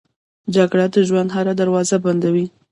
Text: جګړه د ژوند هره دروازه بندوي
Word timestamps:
جګړه 0.55 0.85
د 0.93 0.95
ژوند 1.07 1.29
هره 1.35 1.53
دروازه 1.61 1.97
بندوي 2.03 2.45